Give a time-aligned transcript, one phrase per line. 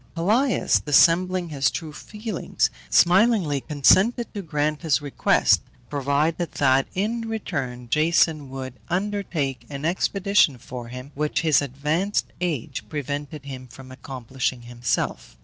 [0.15, 7.87] Pelias, dissembling his true feelings, smilingly consented to grant his request, provided that, in return,
[7.87, 14.63] Jason would undertake an expedition for him, which his advanced age prevented him from accomplishing
[14.63, 15.37] himself.